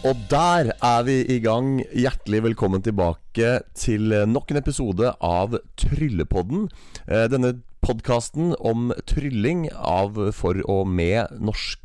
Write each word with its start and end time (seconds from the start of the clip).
Og 0.00 0.16
der 0.30 0.70
er 0.80 1.02
vi 1.04 1.18
i 1.28 1.42
gang. 1.44 1.82
Hjertelig 1.92 2.38
velkommen 2.46 2.80
tilbake 2.80 3.58
til 3.76 4.14
nok 4.32 4.48
en 4.48 4.56
episode 4.56 5.10
av 5.20 5.58
Tryllepodden. 5.76 6.70
Eh, 7.04 7.26
denne 7.28 7.58
podkasten 7.84 8.54
om 8.56 8.94
trylling 9.04 9.66
av, 9.76 10.16
for 10.32 10.56
og 10.72 10.88
med 10.88 11.36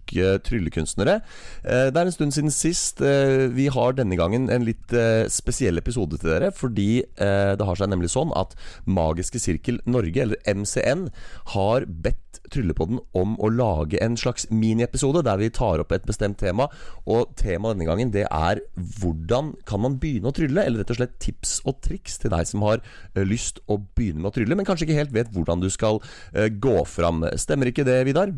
norske 0.05 0.43
tryllekunstnere. 0.43 1.21
Eh, 1.63 1.91
det 1.91 1.97
er 1.97 2.05
en 2.05 2.11
stund 2.11 2.33
siden 2.33 2.51
sist. 2.51 3.01
Eh, 3.01 3.49
vi 3.49 3.67
har 3.67 3.93
denne 3.93 4.15
gangen 4.15 4.49
en 4.49 4.65
litt 4.65 4.93
spesiell 5.29 5.77
episode 5.77 6.17
til 6.17 6.29
dere. 6.29 6.51
Fordi 6.51 7.03
det 7.15 7.65
har 7.65 7.75
seg 7.75 7.89
nemlig 7.89 8.09
sånn 8.11 8.31
at 8.35 8.55
Magiske 8.85 9.39
Sirkel 9.39 9.79
Norge, 9.85 10.21
eller 10.21 10.37
MCN, 10.45 11.09
har 11.55 11.85
bedt 11.85 12.21
Tryllepodden 12.51 12.99
om 13.15 13.35
å 13.39 13.49
lage 13.49 13.97
en 14.03 14.15
slags 14.17 14.45
miniepisode 14.51 15.23
der 15.25 15.39
vi 15.39 15.49
tar 15.49 15.79
opp 15.79 15.91
et 15.91 16.05
bestemt 16.05 16.37
tema. 16.37 16.67
Og 17.07 17.33
temaet 17.39 17.75
denne 17.75 17.87
gangen 17.87 18.11
det 18.13 18.27
er 18.29 18.61
hvordan 18.99 19.55
kan 19.65 19.81
man 19.81 19.97
begynne 20.01 20.29
å 20.29 20.35
trylle? 20.35 20.65
Eller 20.65 20.83
rett 20.83 20.93
og 20.93 20.99
slett 20.99 21.17
tips 21.23 21.61
og 21.65 21.79
triks 21.85 22.19
til 22.21 22.33
deg 22.35 22.45
som 22.47 22.65
har 22.67 22.83
lyst 23.15 23.63
å 23.67 23.79
begynne 23.95 24.21
med 24.21 24.33
å 24.33 24.35
trylle, 24.35 24.57
men 24.57 24.67
kanskje 24.67 24.89
ikke 24.89 24.99
helt 24.99 25.15
vet 25.15 25.31
hvordan 25.33 25.63
du 25.63 25.71
skal 25.73 26.01
gå 26.33 26.77
fram. 26.89 27.25
Stemmer 27.39 27.71
ikke 27.71 27.87
det, 27.87 28.03
Vidar? 28.05 28.35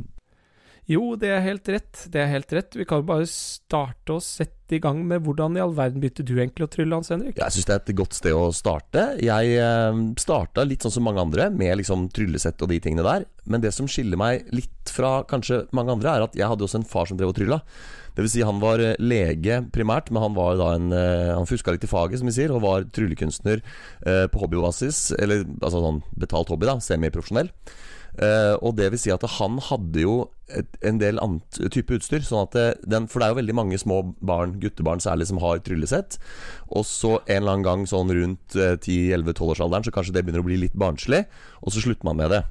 Jo, 0.88 1.18
det 1.20 1.34
er 1.36 1.42
helt 1.44 1.68
rett. 1.68 2.06
Det 2.12 2.22
er 2.22 2.30
helt 2.32 2.54
rett. 2.56 2.76
Vi 2.80 2.86
kan 2.88 3.04
bare 3.08 3.26
starte 3.28 4.16
og 4.16 4.24
sette 4.24 4.78
i 4.78 4.80
gang 4.84 5.02
med 5.08 5.24
hvordan 5.24 5.58
i 5.58 5.62
all 5.64 5.74
verden 5.76 6.00
begynte 6.00 6.24
du 6.28 6.38
egentlig 6.38 6.64
å 6.64 6.72
trylle, 6.72 6.96
Hans 6.96 7.12
Henrik? 7.12 7.36
Jeg 7.40 7.56
syns 7.56 7.68
det 7.68 7.76
er 7.76 7.82
et 7.82 7.98
godt 8.00 8.16
sted 8.16 8.36
å 8.36 8.46
starte. 8.56 9.04
Jeg 9.24 9.58
eh, 9.60 10.00
starta 10.20 10.64
litt 10.68 10.84
sånn 10.84 10.96
som 10.96 11.08
mange 11.08 11.24
andre, 11.24 11.50
med 11.52 11.76
liksom 11.82 12.08
tryllesett 12.16 12.64
og 12.64 12.72
de 12.72 12.80
tingene 12.84 13.04
der. 13.04 13.28
Men 13.52 13.64
det 13.64 13.74
som 13.76 13.88
skiller 13.92 14.20
meg 14.20 14.48
litt 14.56 14.92
fra 14.92 15.22
kanskje 15.28 15.66
mange 15.76 15.92
andre, 15.98 16.14
er 16.14 16.28
at 16.28 16.40
jeg 16.40 16.48
hadde 16.48 16.68
også 16.68 16.80
en 16.80 16.88
far 16.88 17.12
som 17.12 17.20
drev 17.20 17.34
og 17.34 17.40
trylla. 17.40 17.60
Vil 18.18 18.30
si 18.32 18.46
han 18.48 18.64
var 18.64 18.82
eh, 18.82 18.96
lege 19.04 19.60
primært, 19.76 20.08
men 20.12 20.24
han 20.24 20.38
var 20.38 20.56
da 20.58 20.72
en 20.78 20.88
eh, 20.96 21.34
Han 21.36 21.50
fuska 21.50 21.76
litt 21.76 21.84
i 21.84 21.92
faget, 21.92 22.22
som 22.22 22.32
vi 22.32 22.38
sier, 22.40 22.56
og 22.56 22.64
var 22.64 22.88
tryllekunstner 22.96 23.60
eh, 23.60 24.26
på 24.32 24.42
hobbybasis. 24.42 25.12
Eller 25.20 25.44
altså 25.60 25.84
sånn 25.84 26.02
betalt 26.16 26.56
hobby, 26.56 26.72
da. 26.72 26.80
Semiprofesjonell. 26.82 27.52
Uh, 28.18 28.56
og 28.66 28.76
det 28.80 28.90
vil 28.94 29.02
si 29.02 29.14
at 29.14 29.24
han 29.38 29.60
hadde 29.62 30.02
jo 30.02 30.16
et, 30.48 30.70
en 30.86 30.98
del 31.02 31.20
annet 31.22 31.60
type 31.74 31.94
utstyr. 31.94 32.24
Sånn 32.26 32.48
at 32.48 32.82
den, 32.88 33.10
for 33.12 33.22
det 33.22 33.28
er 33.28 33.36
jo 33.36 33.40
veldig 33.42 33.58
mange 33.58 33.80
små 33.82 34.02
barn, 34.26 34.58
guttebarn 34.64 35.04
særlig, 35.04 35.30
som 35.30 35.42
har 35.44 35.62
tryllesett. 35.66 36.20
Og 36.72 36.88
så 36.90 37.18
en 37.20 37.42
eller 37.42 37.58
annen 37.58 37.68
gang 37.68 37.86
sånn 37.90 38.14
rundt 38.16 38.58
uh, 38.58 38.76
10-11-12-årsalderen 38.80 39.88
så 39.88 39.94
kanskje 39.96 40.18
det 40.18 40.26
begynner 40.26 40.46
å 40.46 40.50
bli 40.50 40.62
litt 40.66 40.78
barnslig, 40.78 41.26
og 41.62 41.74
så 41.74 41.84
slutter 41.84 42.10
man 42.10 42.22
med 42.22 42.34
det. 42.34 42.44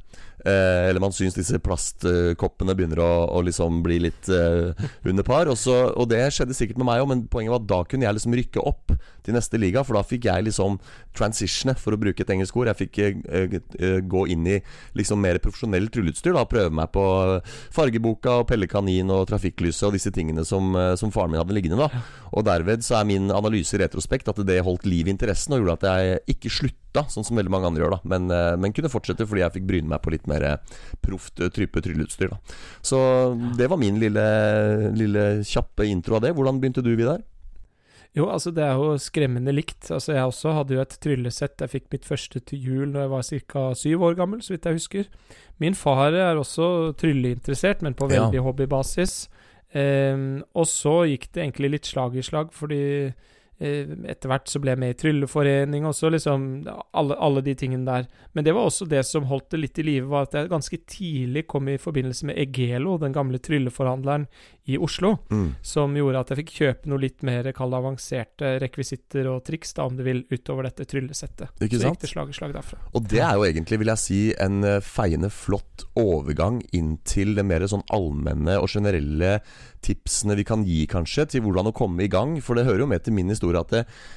Eh, 0.46 0.88
eller 0.88 1.02
man 1.02 1.14
syns 1.14 1.34
disse 1.34 1.58
plastkoppene 1.58 2.74
begynner 2.78 3.00
å, 3.02 3.10
å 3.34 3.40
liksom 3.42 3.80
bli 3.82 3.98
litt 4.04 4.28
eh, 4.30 4.86
under 5.02 5.26
par. 5.26 5.50
Og, 5.50 5.58
så, 5.58 5.74
og, 5.90 6.06
det 6.12 6.22
skjedde 6.36 6.54
sikkert 6.54 6.78
med 6.78 6.86
meg 6.86 7.02
òg, 7.02 7.10
men 7.10 7.24
poenget 7.30 7.56
var 7.56 7.62
at 7.64 7.70
da 7.72 7.80
kunne 7.90 8.06
jeg 8.06 8.18
liksom 8.18 8.36
rykke 8.38 8.62
opp 8.62 8.94
til 9.26 9.34
neste 9.34 9.58
liga. 9.58 9.82
For 9.86 9.98
da 9.98 10.04
fikk 10.06 10.28
jeg 10.30 10.46
liksom 10.46 10.78
transitione, 11.16 11.74
for 11.80 11.96
å 11.96 12.00
bruke 12.00 12.22
et 12.22 12.30
engelsk 12.30 12.60
ord. 12.60 12.70
Jeg 12.70 12.80
fikk 12.84 13.02
eh, 13.02 13.58
eh 13.80 13.98
gå 14.06 14.26
inn 14.30 14.46
i 14.46 14.60
liksom 14.98 15.18
mer 15.22 15.40
profesjonell 15.42 15.90
rulleutstyr. 15.90 16.36
Da 16.36 16.46
Prøve 16.46 16.70
meg 16.70 16.92
på 16.94 17.04
fargeboka 17.74 18.40
og 18.42 18.48
Pelle 18.52 18.68
Kanin 18.70 19.10
og 19.10 19.26
Trafikklyset 19.32 19.88
og 19.88 19.96
disse 19.96 20.12
tingene 20.14 20.46
som, 20.46 20.70
eh, 20.78 20.94
som 21.00 21.10
faren 21.14 21.34
min 21.34 21.42
hadde 21.42 21.56
liggende. 21.56 21.88
da 21.88 22.04
Og 22.32 22.46
derved 22.46 22.86
så 22.86 23.00
er 23.00 23.10
min 23.10 23.30
analyse 23.34 23.74
i 23.74 23.82
retrospekt 23.82 24.30
at 24.30 24.46
det 24.46 24.62
holdt 24.62 24.86
liv 24.86 25.08
i 25.08 25.14
interessen 25.14 25.56
og 25.56 25.64
gjorde 25.64 25.78
at 25.80 25.90
jeg 25.90 26.36
ikke 26.36 26.54
slutta 26.60 26.85
slutta, 26.96 27.12
sånn 27.12 27.26
som 27.26 27.36
veldig 27.36 27.52
mange 27.52 27.70
andre 27.70 27.84
gjør, 27.84 27.96
da. 27.96 28.00
Men, 28.04 28.30
eh, 28.30 28.56
men 28.56 28.72
kunne 28.72 28.90
fortsette 28.90 29.26
fordi 29.26 29.42
jeg 29.42 29.54
fikk 29.56 29.68
bryne 29.68 29.88
meg 29.88 30.02
på 30.02 30.12
litt 30.12 30.26
mer 30.26 30.42
eh, 30.42 30.58
proft 31.02 31.40
eh, 31.40 31.50
type 31.50 31.80
trylleutstyr. 31.80 32.30
Da. 32.32 32.38
Så 32.82 32.98
det 33.56 33.68
var 33.68 33.78
min 33.78 33.98
lille, 34.00 34.92
lille 34.94 35.42
kjappe 35.44 35.86
intro 35.86 36.16
av 36.16 36.22
det. 36.22 36.34
Hvordan 36.34 36.60
begynte 36.60 36.84
du, 36.84 36.94
Vidar? 36.96 37.22
Jo, 38.16 38.30
altså 38.32 38.50
det 38.50 38.64
er 38.64 38.78
jo 38.80 38.96
skremmende 38.96 39.52
likt. 39.52 39.90
Altså 39.92 40.14
Jeg 40.14 40.24
også 40.24 40.54
hadde 40.56 40.74
jo 40.74 40.80
et 40.80 40.98
tryllesett. 41.04 41.60
Jeg 41.60 41.68
fikk 41.68 41.90
mitt 41.92 42.06
første 42.08 42.40
til 42.40 42.58
jul 42.58 42.94
da 42.94 43.04
jeg 43.04 43.12
var 43.12 43.26
ca. 43.52 43.64
syv 43.76 44.02
år 44.08 44.16
gammel, 44.16 44.40
så 44.40 44.54
vidt 44.54 44.64
jeg 44.64 44.78
husker. 44.78 45.10
Min 45.60 45.74
far 45.76 46.16
er 46.16 46.36
også 46.36 46.94
trylleinteressert, 46.96 47.82
men 47.82 47.94
på 47.94 48.08
veldig 48.08 48.40
ja. 48.40 48.44
hobbybasis. 48.44 49.26
Um, 49.76 50.40
og 50.56 50.64
så 50.70 51.02
gikk 51.10 51.26
det 51.34 51.42
egentlig 51.42 51.70
litt 51.74 51.88
slag 51.90 52.16
i 52.16 52.24
slag, 52.24 52.54
fordi 52.56 53.12
etter 53.58 54.28
hvert 54.28 54.50
så 54.50 54.60
ble 54.60 54.74
jeg 54.74 54.80
med 54.82 54.92
i 54.92 54.96
Trylleforening 55.00 55.86
også, 55.88 56.10
liksom 56.12 56.42
alle, 56.92 57.16
alle, 57.16 57.42
de 57.46 57.54
tingene 57.56 57.88
der. 57.88 58.08
Men 58.36 58.44
det 58.44 58.52
var 58.56 58.68
også 58.68 58.88
det 58.90 59.00
som 59.08 59.28
holdt 59.30 59.48
det 59.54 59.62
litt 59.62 59.80
i 59.80 59.86
live, 59.86 60.10
var 60.10 60.26
at 60.26 60.36
jeg 60.36 60.50
ganske 60.52 60.78
tidlig 60.84 61.46
kom 61.48 61.70
i 61.72 61.78
forbindelse 61.80 62.28
med 62.28 62.36
Egelo, 62.42 62.98
den 63.00 63.16
gamle 63.16 63.40
trylleforhandleren 63.40 64.26
i 64.66 64.76
Oslo, 64.82 65.14
mm. 65.30 65.48
som 65.62 65.94
gjorde 65.96 66.20
at 66.20 66.32
jeg 66.32 66.40
fikk 66.42 66.52
kjøpe 66.56 66.90
noe 66.90 67.00
litt 67.00 67.22
mer 67.26 67.48
kall 67.56 67.76
avanserte 67.78 68.56
rekvisitter 68.60 69.28
og 69.30 69.44
triks, 69.46 69.72
da, 69.78 69.86
om 69.86 69.96
du 69.96 70.02
vil, 70.04 70.24
utover 70.32 70.66
dette 70.68 70.88
tryllesettet. 70.90 71.54
Ikke 71.62 71.78
så 71.78 71.86
sant? 71.86 71.96
gikk 71.96 72.04
det 72.04 72.10
slag 72.12 72.32
i 72.32 72.36
slag 72.36 72.56
derfra. 72.56 72.80
Og 72.92 73.06
det 73.08 73.22
er 73.22 73.38
jo 73.38 73.46
egentlig, 73.46 73.80
vil 73.80 73.92
jeg 73.94 74.02
si, 74.02 74.20
en 74.42 74.66
eh, 74.66 74.82
feiende 74.84 75.30
flott 75.32 75.86
overgang 75.96 76.60
inn 76.76 76.96
til 77.06 77.36
det 77.38 77.46
mer 77.46 77.64
sånn 77.70 77.86
allmenne 77.94 78.58
og 78.60 78.68
generelle 78.74 79.38
tipsene 79.86 80.34
vi 80.34 80.44
kan 80.46 80.64
gi, 80.66 80.82
kanskje, 80.90 81.28
til 81.36 81.46
hvordan 81.46 81.70
å 81.70 81.74
komme 81.76 82.02
i 82.02 82.10
gang. 82.10 82.36
For 82.42 82.58
det 82.58 82.66
hører 82.66 82.82
jo 82.82 82.90
med 82.90 83.06
til 83.06 83.14
min 83.14 83.30
historie 83.30 83.45
at 83.54 83.74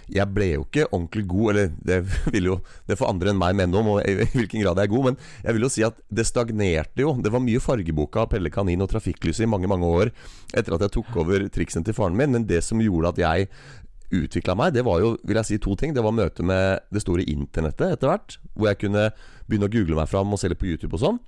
jeg 0.09 0.25
ble 0.33 0.47
jo 0.55 0.63
ikke 0.65 0.87
ordentlig 0.89 1.25
god, 1.29 1.49
eller 1.51 1.69
det 1.85 1.99
vil 2.33 2.49
jo 2.49 2.55
Det 2.89 2.97
får 2.97 3.11
andre 3.11 3.29
enn 3.29 3.37
meg 3.37 3.57
mene 3.59 3.77
om, 3.77 3.91
og 3.93 4.01
i 4.01 4.15
hvilken 4.39 4.63
grad 4.63 4.81
jeg 4.81 4.89
er 4.89 4.93
god, 4.95 5.05
men 5.11 5.19
jeg 5.43 5.53
vil 5.53 5.67
jo 5.67 5.69
si 5.69 5.85
at 5.85 5.99
det 6.09 6.25
stagnerte 6.25 7.03
jo. 7.05 7.13
Det 7.21 7.29
var 7.29 7.43
mye 7.45 7.61
fargeboka 7.61 8.25
Pelle 8.31 8.49
Kanin 8.49 8.81
og 8.81 8.89
Trafikklyset 8.89 9.45
i 9.45 9.51
mange, 9.51 9.69
mange 9.69 9.85
år 9.85 10.09
etter 10.57 10.73
at 10.73 10.87
jeg 10.87 10.95
tok 10.97 11.13
over 11.21 11.45
triksen 11.53 11.85
til 11.85 11.93
faren 11.93 12.17
min, 12.17 12.33
men 12.33 12.47
det 12.49 12.63
som 12.65 12.81
gjorde 12.81 13.13
at 13.13 13.21
jeg 13.21 13.51
utvikla 14.09 14.55
meg, 14.57 14.73
det 14.73 14.81
var 14.87 15.01
jo 15.03 15.13
vil 15.21 15.37
jeg 15.37 15.45
si, 15.45 15.59
to 15.61 15.75
ting. 15.77 15.93
Det 15.93 16.01
var 16.01 16.15
møte 16.15 16.41
med 16.45 16.81
det 16.89 17.03
store 17.03 17.25
internettet 17.29 17.93
etter 17.93 18.09
hvert, 18.09 18.39
hvor 18.55 18.71
jeg 18.71 18.81
kunne 18.81 19.09
begynne 19.45 19.69
å 19.69 19.73
google 19.73 19.99
meg 19.99 20.09
fram 20.09 20.33
og 20.33 20.41
se 20.41 20.49
litt 20.49 20.61
på 20.61 20.69
YouTube 20.69 20.97
og 20.97 21.03
sånn. 21.03 21.19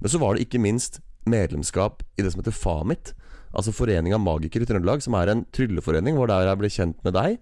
Men 0.00 0.12
så 0.12 0.20
var 0.22 0.34
det 0.34 0.46
ikke 0.46 0.62
minst 0.62 1.02
medlemskap 1.28 2.04
i 2.16 2.24
det 2.24 2.32
som 2.32 2.40
heter 2.40 2.56
FAMIT, 2.56 3.12
altså 3.50 3.74
Foreninga 3.74 4.18
Magikere 4.22 4.64
i 4.64 4.70
Trøndelag, 4.70 5.02
som 5.04 5.16
er 5.18 5.32
en 5.32 5.44
trylleforening, 5.54 6.16
hvor 6.16 6.30
der 6.30 6.48
jeg 6.48 6.60
ble 6.60 6.72
kjent 6.72 7.00
med 7.06 7.16
deg. 7.16 7.40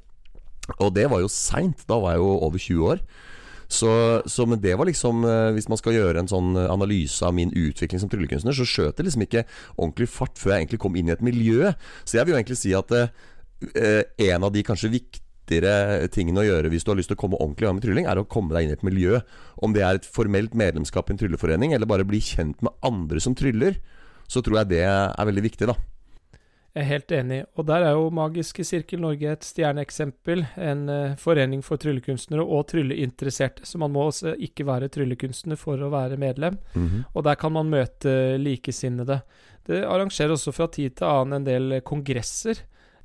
Og 0.77 0.93
det 0.95 1.09
var 1.11 1.23
jo 1.23 1.33
seint. 1.33 1.87
Da 1.89 1.99
var 2.03 2.15
jeg 2.15 2.23
jo 2.23 2.31
over 2.47 2.63
20 2.63 2.93
år. 2.93 3.03
Så, 3.69 3.91
så, 4.25 4.47
men 4.49 4.61
det 4.65 4.73
var 4.81 4.89
liksom 4.89 5.27
eh, 5.29 5.51
Hvis 5.53 5.67
man 5.69 5.77
skal 5.77 5.93
gjøre 5.93 6.23
en 6.23 6.31
sånn 6.31 6.57
analyse 6.57 7.21
av 7.27 7.35
min 7.37 7.53
utvikling 7.53 8.01
som 8.01 8.09
tryllekunstner, 8.09 8.57
så 8.57 8.65
skjøt 8.65 8.97
det 8.97 9.05
liksom 9.05 9.27
ikke 9.27 9.45
ordentlig 9.77 10.09
fart 10.09 10.41
før 10.41 10.55
jeg 10.55 10.65
egentlig 10.65 10.81
kom 10.81 10.97
inn 10.97 11.11
i 11.11 11.15
et 11.15 11.25
miljø. 11.25 11.75
Så 12.09 12.17
jeg 12.17 12.25
vil 12.25 12.35
jo 12.35 12.39
egentlig 12.41 12.61
si 12.63 12.73
at 12.77 12.95
eh, 12.97 13.11
en 14.31 14.49
av 14.49 14.55
de 14.55 14.65
kanskje 14.65 14.93
viktigere 14.95 16.09
tingene 16.15 16.41
å 16.41 16.47
gjøre 16.49 16.73
hvis 16.73 16.87
du 16.87 16.95
har 16.95 16.99
lyst 17.01 17.13
til 17.13 17.19
å 17.19 17.21
komme 17.21 17.37
ordentlig 17.37 17.67
i 17.67 17.69
gang 17.69 17.77
med 17.77 17.85
trylling, 17.85 18.09
er 18.09 18.23
å 18.23 18.27
komme 18.29 18.57
deg 18.57 18.65
inn 18.65 18.73
i 18.73 18.79
et 18.79 18.89
miljø. 18.89 19.21
Om 19.61 19.77
det 19.77 19.85
er 19.85 20.01
et 20.01 20.09
formelt 20.17 20.57
medlemskap 20.57 21.13
i 21.13 21.17
en 21.17 21.21
trylleforening, 21.21 21.77
eller 21.77 21.91
bare 21.91 22.09
bli 22.09 22.25
kjent 22.25 22.65
med 22.65 22.73
andre 22.89 23.21
som 23.21 23.37
tryller, 23.37 23.77
så 24.29 24.41
tror 24.45 24.63
jeg 24.63 24.73
det 24.73 24.85
er 24.89 25.29
veldig 25.29 25.45
viktig, 25.45 25.69
da. 25.69 25.77
Jeg 26.77 26.85
er 26.85 26.89
helt 26.93 27.13
enig, 27.17 27.39
og 27.57 27.65
der 27.67 27.83
er 27.87 27.95
jo 27.97 28.11
Magiske 28.15 28.63
Sirkel 28.67 29.01
Norge 29.01 29.31
et 29.33 29.47
stjerneeksempel. 29.47 30.45
En 30.63 30.83
uh, 30.93 31.15
forening 31.19 31.63
for 31.65 31.81
tryllekunstnere 31.81 32.45
og 32.45 32.67
trylleinteresserte, 32.71 33.65
så 33.67 33.81
man 33.81 33.95
må 33.95 34.05
også 34.11 34.35
ikke 34.45 34.67
være 34.69 34.91
tryllekunstner 34.93 35.59
for 35.59 35.81
å 35.81 35.91
være 35.91 36.21
medlem. 36.21 36.59
Mm 36.75 36.89
-hmm. 36.89 37.05
Og 37.15 37.25
der 37.25 37.35
kan 37.35 37.53
man 37.53 37.71
møte 37.71 38.37
likesinnede. 38.39 39.23
Det 39.67 39.85
arrangerer 39.85 40.33
også 40.33 40.53
fra 40.53 40.67
tid 40.67 40.97
til 40.97 41.07
annen 41.07 41.41
en 41.41 41.45
del 41.45 41.81
kongresser, 41.81 42.57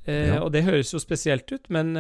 eh, 0.06 0.28
ja. 0.28 0.42
og 0.44 0.52
det 0.52 0.64
høres 0.64 0.94
jo 0.94 1.00
spesielt 1.00 1.52
ut, 1.52 1.70
men 1.70 1.98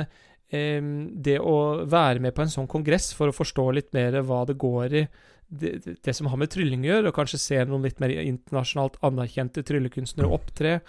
eh, 0.49 0.81
det 1.15 1.39
å 1.39 1.85
være 1.85 2.19
med 2.19 2.33
på 2.35 2.41
en 2.41 2.53
sånn 2.53 2.67
kongress 2.67 3.13
for 3.13 3.27
å 3.27 3.35
forstå 3.35 3.71
litt 3.71 3.93
mer 3.93 4.21
hva 4.21 4.45
det 4.45 4.57
går 4.57 4.93
i, 4.93 5.07
det, 5.53 5.97
det, 6.03 6.13
som 6.13 6.27
har 6.27 6.37
med 6.37 6.49
trylling 6.49 6.85
å 6.85 6.91
gjøre, 6.93 7.09
og 7.09 7.17
kanskje 7.17 7.41
se 7.41 7.65
noen 7.65 7.83
litt 7.83 7.99
mer 7.99 8.09
internasjonalt 8.09 8.95
anerkjente 9.05 9.63
tryllekunstnere 9.67 10.31
opptre, 10.31 10.79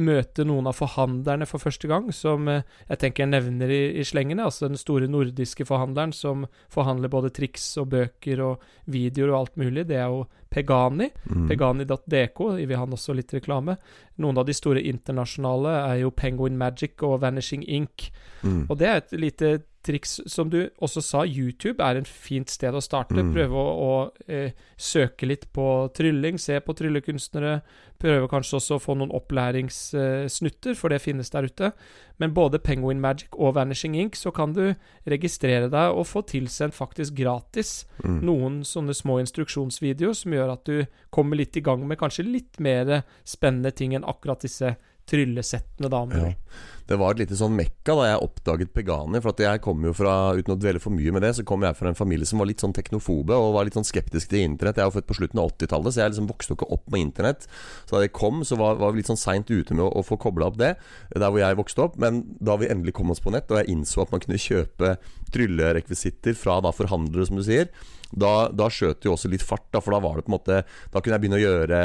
møte 0.00 0.44
noen 0.48 0.68
av 0.70 0.76
forhandlerne 0.78 1.46
for 1.48 1.60
første 1.60 1.88
gang, 1.90 2.06
som 2.16 2.48
eh, 2.48 2.64
jeg 2.88 3.00
tenker 3.02 3.24
jeg 3.24 3.32
nevner 3.34 3.72
i, 3.72 3.80
i 4.00 4.04
slengene. 4.06 4.46
Altså 4.46 4.70
den 4.70 4.80
store 4.80 5.08
nordiske 5.10 5.66
forhandleren 5.68 6.14
som 6.16 6.46
forhandler 6.72 7.12
både 7.12 7.32
triks 7.34 7.66
og 7.82 7.90
bøker 7.92 8.40
og 8.44 8.62
videoer 8.92 9.34
og 9.34 9.40
alt 9.40 9.60
mulig. 9.60 9.86
Det 9.90 9.98
er 10.00 10.08
jo 10.08 10.24
Pegani. 10.52 11.10
Mm. 11.28 11.48
Pegani.dk 11.50 12.40
vil 12.60 12.78
han 12.78 12.96
også 12.96 13.16
litt 13.16 13.34
reklame. 13.36 13.76
Noen 14.22 14.40
av 14.40 14.48
de 14.48 14.56
store 14.56 14.84
internasjonale 14.88 15.76
er 15.82 16.00
jo 16.04 16.14
Penguin 16.16 16.56
Magic 16.60 17.04
og 17.04 17.20
Vanishing 17.24 17.66
Ink. 17.68 18.08
Mm. 18.42 18.64
Og 18.68 18.78
det 18.80 18.88
er 18.88 19.02
et 19.02 19.14
lite 19.18 19.52
triks 19.82 20.20
som 20.30 20.50
du 20.50 20.60
også 20.82 21.02
sa, 21.02 21.22
YouTube 21.26 21.82
er 21.82 21.98
en 21.98 22.06
fint 22.06 22.50
sted 22.50 22.74
å 22.74 22.82
starte. 22.82 23.18
Mm. 23.18 23.32
Prøve 23.34 23.58
å, 23.58 23.72
å 23.72 24.30
eh, 24.30 24.54
søke 24.78 25.26
litt 25.26 25.48
på 25.54 25.66
trylling, 25.96 26.38
se 26.38 26.60
på 26.62 26.76
tryllekunstnere. 26.78 27.56
Prøve 28.02 28.28
kanskje 28.30 28.58
også 28.58 28.76
å 28.76 28.82
få 28.82 28.96
noen 28.98 29.12
opplæringssnutter, 29.14 30.74
for 30.78 30.90
det 30.90 31.02
finnes 31.04 31.30
der 31.30 31.46
ute. 31.46 31.70
Men 32.18 32.34
både 32.34 32.60
Penguin 32.62 33.00
Magic 33.02 33.34
og 33.38 33.54
Vanishing 33.56 33.94
Ink, 33.98 34.18
så 34.18 34.32
kan 34.34 34.54
du 34.56 34.74
registrere 35.08 35.70
deg 35.72 35.96
og 35.96 36.08
få 36.10 36.24
tilsendt 36.26 36.76
faktisk 36.76 37.16
gratis 37.18 37.84
mm. 38.02 38.20
noen 38.26 38.60
sånne 38.66 38.94
små 38.96 39.20
instruksjonsvideoer 39.22 40.18
som 40.18 40.34
gjør 40.34 40.54
at 40.56 40.66
du 40.66 40.84
kommer 41.14 41.38
litt 41.38 41.56
i 41.58 41.64
gang 41.64 41.86
med 41.86 42.00
kanskje 42.00 42.26
litt 42.26 42.60
mer 42.62 43.02
spennende 43.22 43.72
ting 43.74 43.94
enn 43.96 44.06
akkurat 44.08 44.42
disse 44.44 44.74
tryllesettene, 45.10 45.90
damer. 45.92 46.22
Ja. 46.22 46.60
det 46.88 46.98
var 47.00 47.14
et 47.14 47.22
lite 47.22 47.36
sånn 47.38 47.54
mekka 47.56 47.94
da 47.96 48.06
jeg 48.08 48.20
oppdaget 48.24 48.72
Pegani. 48.74 49.20
For 49.22 49.32
at 49.32 49.42
jeg 49.44 49.62
kom 49.64 49.84
jo 49.86 49.92
fra 49.96 50.14
Uten 50.36 50.54
å 50.54 50.58
dvele 50.60 50.82
for 50.82 50.94
mye 50.94 51.14
med 51.14 51.24
det, 51.24 51.32
så 51.38 51.44
kom 51.46 51.64
jeg 51.64 51.78
fra 51.78 51.90
en 51.90 51.98
familie 51.98 52.28
som 52.28 52.42
var 52.42 52.50
litt 52.50 52.62
sånn 52.62 52.74
teknofobe 52.76 53.36
og 53.38 53.54
var 53.56 53.68
litt 53.68 53.78
sånn 53.78 53.88
skeptisk 53.88 54.32
til 54.32 54.44
internett. 54.44 54.80
Jeg 54.80 54.86
er 54.86 54.90
jo 54.90 54.96
født 54.98 55.08
på 55.08 55.18
slutten 55.20 55.42
av 55.42 55.52
80-tallet, 55.54 55.94
så 55.94 56.02
jeg 56.02 56.14
liksom 56.14 56.28
vokste 56.30 56.56
ikke 56.58 56.70
opp 56.76 56.84
med 56.92 57.06
internett. 57.06 57.48
Så 57.86 57.96
da 57.96 58.02
det 58.04 58.12
kom, 58.16 58.44
så 58.48 58.58
var, 58.60 58.78
var 58.82 58.92
vi 58.92 59.02
litt 59.02 59.10
sånn 59.12 59.20
seint 59.20 59.50
ute 59.52 59.76
med 59.76 59.86
å, 59.86 59.90
å 60.02 60.06
få 60.06 60.18
kobla 60.20 60.50
opp 60.50 60.60
det, 60.60 60.74
der 61.14 61.28
hvor 61.28 61.42
jeg 61.42 61.60
vokste 61.62 61.86
opp. 61.86 61.98
Men 62.02 62.22
da 62.40 62.58
vi 62.60 62.70
endelig 62.72 62.96
kom 62.98 63.14
oss 63.14 63.22
på 63.22 63.34
nett, 63.34 63.50
og 63.50 63.62
jeg 63.62 63.72
innså 63.72 64.04
at 64.04 64.14
man 64.14 64.22
kunne 64.24 64.40
kjøpe 64.40 64.96
tryllerekvisitter 65.32 66.36
fra 66.38 66.60
da 66.64 66.74
forhandlere, 66.76 67.28
som 67.28 67.40
du 67.40 67.46
sier, 67.46 67.70
da, 68.12 68.50
da 68.52 68.68
skjøt 68.68 69.00
det 69.00 69.08
jo 69.08 69.14
også 69.16 69.30
litt 69.32 69.44
fart, 69.44 69.64
da, 69.72 69.80
for 69.80 69.94
da 69.94 70.02
var 70.04 70.18
det 70.18 70.26
på 70.26 70.32
en 70.32 70.36
måte 70.36 70.58
Da 70.92 71.00
kunne 71.00 71.16
jeg 71.16 71.22
begynne 71.22 71.38
å 71.38 71.46
gjøre 71.46 71.78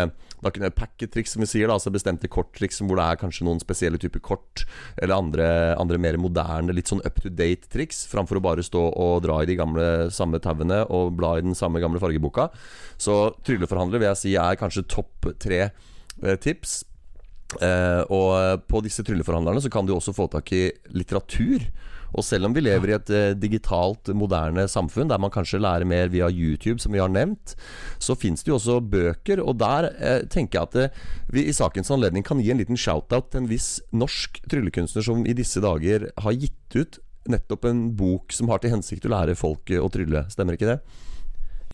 Da 0.43 0.51
kunne 0.53 0.69
jeg 0.69 0.77
packetriks, 0.77 1.33
som 1.33 1.41
vi 1.41 1.49
sier, 1.49 1.69
da, 1.69 1.77
altså 1.77 1.91
bestemte 1.93 2.29
korttriks 2.29 2.81
hvor 2.83 2.99
det 2.99 3.05
er 3.07 3.19
kanskje 3.21 3.47
noen 3.47 3.61
spesielle 3.61 3.97
typer 4.01 4.21
kort, 4.23 4.65
eller 5.01 5.17
andre, 5.17 5.47
andre 5.81 5.97
mer 6.01 6.19
moderne, 6.21 6.75
litt 6.75 6.91
sånn 6.91 7.01
up 7.07 7.17
to 7.23 7.31
date-triks, 7.33 8.03
framfor 8.11 8.37
å 8.37 8.43
bare 8.45 8.65
stå 8.65 8.83
og 8.91 9.23
dra 9.25 9.39
i 9.41 9.49
de 9.49 9.57
gamle 9.57 9.87
samme 10.13 10.41
tauene 10.43 10.83
og 10.93 11.15
bla 11.17 11.37
i 11.37 11.45
den 11.45 11.57
samme 11.57 11.81
gamle 11.81 12.01
fargeboka. 12.03 12.51
Så 13.01 13.17
trylleforhandler 13.47 14.03
vil 14.03 14.11
jeg 14.11 14.21
si 14.21 14.35
er 14.37 14.59
kanskje 14.59 14.85
topp 14.93 15.31
tre 15.41 15.63
eh, 15.65 16.37
tips. 16.43 16.83
Eh, 17.63 18.01
og 18.13 18.65
på 18.67 18.81
disse 18.85 19.05
trylleforhandlerne 19.07 19.63
så 19.63 19.71
kan 19.73 19.87
du 19.87 19.95
også 19.95 20.13
få 20.15 20.29
tak 20.31 20.51
i 20.53 20.67
litteratur. 20.93 21.65
Og 22.17 22.25
selv 22.25 22.49
om 22.49 22.55
vi 22.55 22.63
lever 22.65 22.91
i 22.91 22.95
et 22.97 23.11
eh, 23.13 23.35
digitalt, 23.37 24.11
moderne 24.17 24.67
samfunn 24.71 25.11
der 25.11 25.21
man 25.21 25.33
kanskje 25.33 25.61
lærer 25.61 25.87
mer 25.87 26.11
via 26.13 26.29
YouTube, 26.33 26.81
som 26.81 26.95
vi 26.95 27.01
har 27.01 27.11
nevnt, 27.13 27.55
så 28.01 28.17
fins 28.17 28.43
det 28.43 28.51
jo 28.51 28.57
også 28.57 28.79
bøker. 28.81 29.41
Og 29.43 29.59
der 29.61 29.91
eh, 29.95 30.21
tenker 30.33 30.59
jeg 30.59 30.69
at 30.69 30.79
eh, 30.81 31.01
vi 31.33 31.47
i 31.47 31.55
sakens 31.55 31.91
anledning 31.93 32.25
kan 32.25 32.41
gi 32.41 32.51
en 32.53 32.61
liten 32.61 32.79
shout-out 32.79 33.31
til 33.31 33.43
en 33.43 33.51
viss 33.51 33.77
norsk 33.93 34.41
tryllekunstner 34.49 35.05
som 35.05 35.25
i 35.27 35.37
disse 35.37 35.61
dager 35.63 36.09
har 36.17 36.39
gitt 36.39 36.77
ut 36.77 37.01
nettopp 37.27 37.67
en 37.67 37.89
bok 37.99 38.31
som 38.31 38.49
har 38.51 38.61
til 38.63 38.71
hensikt 38.71 39.05
å 39.07 39.11
lære 39.11 39.35
folk 39.37 39.71
å 39.75 39.89
trylle. 39.91 40.23
Stemmer 40.31 40.55
ikke 40.57 40.71
det? 40.71 40.79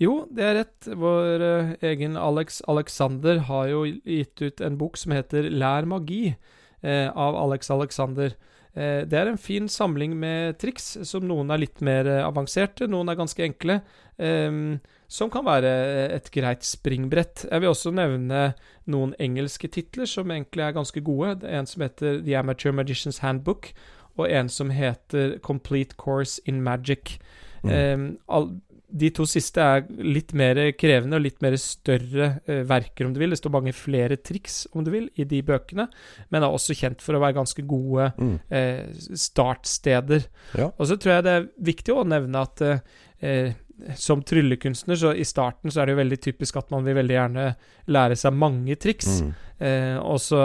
Jo, 0.01 0.24
det 0.34 0.46
er 0.46 0.56
rett. 0.57 0.88
Vår 0.98 1.44
eh, 1.46 1.74
egen 1.92 2.18
Alex 2.18 2.63
Alexander 2.69 3.44
har 3.50 3.69
jo 3.69 3.84
gitt 3.86 4.42
ut 4.42 4.63
en 4.66 4.80
bok 4.80 4.98
som 4.98 5.13
heter 5.13 5.51
Lær 5.54 5.86
magi, 5.89 6.36
eh, 6.81 7.10
av 7.10 7.38
Alex 7.38 7.69
Alexander. 7.74 8.34
Eh, 8.74 9.04
det 9.06 9.20
er 9.20 9.30
en 9.30 9.38
fin 9.38 9.68
samling 9.70 10.16
med 10.18 10.58
triks, 10.62 10.96
som 11.06 11.25
noen 11.30 11.54
er 11.54 11.62
litt 11.62 11.81
mer 11.86 12.10
eh, 12.10 12.25
avanserte, 12.25 12.88
noen 12.90 13.12
er 13.12 13.20
ganske 13.20 13.46
enkle. 13.46 13.81
ehm, 14.18 14.80
som 15.14 15.30
kan 15.30 15.46
være 15.46 15.70
et 16.16 16.31
greit 16.34 16.64
springbrett. 16.66 17.46
Jeg 17.52 17.62
vil 17.62 17.70
også 17.70 17.92
nevne 17.94 18.54
noen 18.90 19.14
engelske 19.22 19.68
titler 19.70 20.10
som 20.10 20.31
egentlig 20.31 20.64
er 20.66 20.74
ganske 20.74 21.02
gode. 21.06 21.36
Det 21.42 21.50
er 21.50 21.60
en 21.60 21.70
som 21.70 21.81
heter 21.86 22.22
The 22.24 22.38
Amateur 22.38 22.74
Magician's 22.74 23.22
Handbook, 23.22 23.74
og 24.18 24.31
en 24.31 24.50
som 24.50 24.70
heter 24.74 25.38
Complete 25.40 25.96
Course 25.98 26.42
in 26.46 26.64
Magic. 26.64 27.20
Ehm, 27.64 28.18
all, 28.28 28.56
de 28.94 29.10
to 29.10 29.25
siste 29.25 29.57
er 29.63 29.88
litt 30.06 30.36
mer 30.38 30.60
krevende 30.78 31.18
og 31.18 31.24
litt 31.25 31.40
mer 31.42 31.56
større 31.57 32.28
eh, 32.45 32.60
verker, 32.69 33.07
om 33.07 33.13
du 33.16 33.18
vil. 33.22 33.34
Det 33.34 33.40
står 33.40 33.54
mange 33.56 33.74
flere 33.74 34.19
triks, 34.22 34.68
om 34.78 34.86
du 34.86 34.92
vil, 34.94 35.07
i 35.18 35.25
de 35.25 35.40
bøkene, 35.45 35.88
men 36.30 36.45
er 36.45 36.54
også 36.54 36.75
kjent 36.78 37.01
for 37.01 37.18
å 37.18 37.24
være 37.24 37.40
ganske 37.40 37.66
gode 37.66 38.12
Mm. 38.22 38.36
eh, 38.54 38.86
startsteder. 39.18 40.28
Ja. 40.57 40.69
Og 40.78 40.88
så 40.90 40.98
tror 41.01 41.16
jeg 41.18 41.25
det 41.28 41.34
er 41.40 41.50
viktig 41.74 41.95
å 41.95 42.06
nevne 42.07 42.44
at 42.45 42.62
eh, 42.66 42.80
eh, 43.24 43.54
som 44.00 44.22
tryllekunstner, 44.24 44.96
så 45.00 45.12
i 45.18 45.25
starten 45.28 45.74
så 45.74 45.81
er 45.81 45.89
det 45.89 45.96
jo 45.96 46.01
veldig 46.04 46.19
typisk 46.24 46.60
at 46.62 46.69
man 46.72 46.86
vil 46.86 46.96
veldig 47.00 47.16
gjerne 47.18 47.48
lære 47.92 48.16
seg 48.19 48.38
mange 48.38 48.78
triks. 48.80 49.22
Mm. 49.25 49.31
Eh, 49.66 49.98
og 50.00 50.22
så 50.22 50.44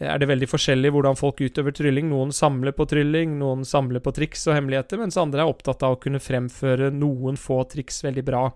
er 0.00 0.20
det 0.20 0.28
veldig 0.30 0.48
forskjellig 0.48 0.92
hvordan 0.94 1.18
folk 1.18 1.42
utøver 1.44 1.74
trylling. 1.76 2.08
Noen 2.08 2.32
samler 2.32 2.72
på 2.76 2.86
trylling, 2.88 3.38
noen 3.40 3.66
samler 3.68 4.00
på 4.00 4.14
triks 4.16 4.46
og 4.48 4.56
hemmeligheter, 4.56 5.00
mens 5.00 5.18
andre 5.20 5.44
er 5.44 5.52
opptatt 5.52 5.84
av 5.84 5.96
å 5.96 6.00
kunne 6.00 6.22
fremføre 6.22 6.88
noen 6.94 7.36
få 7.40 7.62
triks 7.68 8.00
veldig 8.06 8.24
bra. 8.24 8.46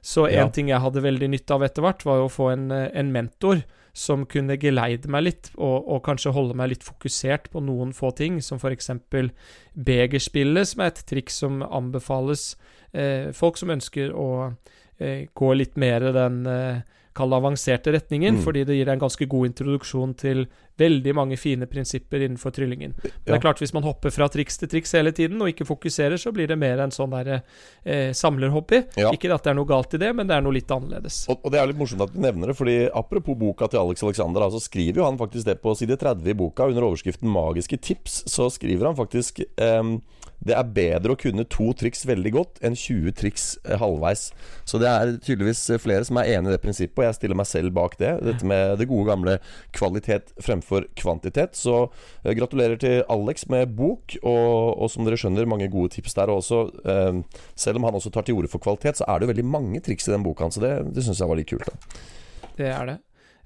Så 0.00 0.26
en 0.30 0.46
Ja. 0.46 0.48
ting 0.48 0.68
jeg 0.68 0.80
hadde 0.80 1.02
veldig 1.02 1.28
nytte 1.28 1.52
av 1.52 1.62
etter 1.62 1.82
hvert, 1.82 2.04
var 2.04 2.20
å 2.24 2.32
få 2.32 2.52
en, 2.52 2.70
eh, 2.72 2.90
en 2.94 3.12
mentor 3.12 3.62
som 3.92 4.24
kunne 4.24 4.56
geleide 4.56 5.08
meg 5.08 5.24
litt, 5.24 5.50
og, 5.58 5.88
og 5.88 6.02
kanskje 6.04 6.32
holde 6.32 6.54
meg 6.54 6.70
litt 6.70 6.84
fokusert 6.86 7.50
på 7.50 7.60
noen 7.60 7.92
få 7.92 8.14
ting, 8.16 8.40
som 8.40 8.58
eksempel 8.58 9.30
begerspillet, 9.76 10.66
som 10.66 10.80
er 10.80 10.92
et 10.92 11.04
triks 11.06 11.40
som 11.42 11.60
anbefales 11.62 12.56
eh, 12.94 13.32
folk 13.32 13.58
som 13.58 13.70
ønsker 13.70 14.14
å 14.14 14.54
eh, 14.98 15.26
gå 15.34 15.56
litt 15.56 15.76
mer 15.76 16.00
den 16.12 16.46
eh, 16.46 16.80
kall 17.12 17.32
avanserte 17.34 17.92
retningen, 17.92 18.36
Mm. 18.38 18.42
fordi 18.44 18.64
det 18.64 18.76
gir 18.76 18.84
deg 18.86 18.92
en 18.94 19.00
ganske 19.08 19.26
god 19.28 19.46
introduksjon 19.50 20.14
til 20.16 20.46
veldig 20.78 21.14
mange 21.14 21.36
fine 21.36 21.66
prinsipper 21.66 22.22
innenfor 22.22 22.52
tryllingen. 22.54 22.94
Men 23.02 23.10
Det 23.26 23.34
er 23.34 23.40
klart, 23.40 23.58
hvis 23.58 23.74
man 23.74 23.82
hopper 23.82 24.10
fra 24.14 24.28
triks 24.28 24.56
til 24.56 24.68
triks 24.68 24.92
hele 24.92 25.10
tiden 25.12 25.42
og 25.42 25.48
ikke 25.48 25.66
fokuserer, 25.66 26.16
så 26.16 26.32
blir 26.32 26.46
det 26.46 26.56
mer 26.56 26.78
en 26.78 26.90
sånn 26.90 27.10
der 27.10 27.42
eh, 27.84 28.12
samlerhobby. 28.12 28.84
Ja. 28.96 29.10
Ikke 29.10 29.34
at 29.34 29.42
det 29.42 29.50
er 29.50 29.58
noe 29.58 29.66
galt 29.66 29.92
i 29.94 29.98
det, 29.98 30.14
men 30.14 30.26
det 30.26 30.36
er 30.36 30.40
noe 30.40 30.54
litt 30.54 30.70
annerledes. 30.70 31.26
Og, 31.28 31.40
og 31.44 31.50
det 31.50 31.60
er 31.60 31.66
litt 31.66 31.76
morsomt 31.76 32.06
at 32.06 32.14
du 32.14 32.20
nevner 32.20 32.46
det, 32.46 32.56
fordi 32.56 32.88
apropos 32.94 33.36
boka 33.36 33.68
til 33.68 33.80
Alex 33.82 34.02
Alexander, 34.06 34.46
så 34.50 34.60
så 34.60 34.68
skriver 34.68 35.00
jo 35.00 35.04
han 35.08 35.18
faktisk 35.18 35.46
det 35.48 35.60
på 35.62 35.74
side 35.76 35.96
30 35.96 36.30
i 36.30 36.36
boka, 36.36 36.66
under 36.68 36.82
overskriften 36.82 37.28
'Magiske 37.28 37.78
tips', 37.80 38.24
så 38.28 38.50
skriver 38.52 38.86
han 38.86 38.96
faktisk 38.96 39.40
ehm, 39.56 40.00
det 40.40 40.54
er 40.56 40.70
bedre 40.72 41.14
å 41.14 41.18
kunne 41.20 41.44
to 41.52 41.70
triks 41.76 42.06
veldig 42.08 42.32
godt 42.32 42.60
enn 42.64 42.76
20 42.78 43.12
triks 43.18 43.46
eh, 43.64 43.76
halvveis. 43.80 44.30
Så 44.68 44.80
det 44.80 44.88
er 44.88 45.12
tydeligvis 45.18 45.62
eh, 45.74 45.80
flere 45.82 46.06
som 46.08 46.20
er 46.20 46.30
enig 46.32 46.48
i 46.48 46.54
det 46.54 46.62
prinsippet, 46.62 46.96
og 47.02 47.06
jeg 47.08 47.18
stiller 47.18 47.40
meg 47.40 47.48
selv 47.50 47.74
bak 47.76 47.98
det. 48.00 48.14
Dette 48.24 48.48
med 48.48 48.78
det 48.80 48.88
gode 48.90 49.10
gamle 49.10 49.36
kvalitet 49.76 50.32
fremfor 50.40 50.88
kvantitet. 50.96 51.58
Så 51.60 51.82
eh, 51.82 52.32
gratulerer 52.38 52.80
til 52.80 53.04
Alex 53.12 53.44
med 53.52 53.76
bok, 53.76 54.16
og, 54.22 54.80
og 54.80 54.92
som 54.92 55.04
dere 55.04 55.20
skjønner, 55.20 55.48
mange 55.50 55.68
gode 55.72 55.92
tips 55.98 56.16
der. 56.16 56.32
Også, 56.32 56.62
eh, 56.88 57.44
selv 57.60 57.80
om 57.82 57.90
han 57.90 58.00
også 58.00 58.14
tar 58.14 58.24
til 58.24 58.40
orde 58.40 58.52
for 58.52 58.64
kvalitet, 58.64 59.02
så 59.02 59.08
er 59.12 59.20
det 59.20 59.28
veldig 59.34 59.46
mange 59.46 59.84
triks 59.84 60.08
i 60.08 60.14
den 60.14 60.24
boka 60.24 60.46
hans, 60.46 60.56
så 60.56 60.64
det, 60.64 60.74
det 60.96 61.04
syns 61.04 61.20
jeg 61.20 61.30
var 61.30 61.40
litt 61.40 61.52
kult. 61.52 61.68
da 61.68 62.56
Det 62.56 62.72
er 62.72 62.92
det. 62.94 62.98